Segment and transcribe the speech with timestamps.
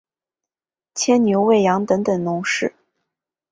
[0.95, 2.73] 牵牛餵羊等等农事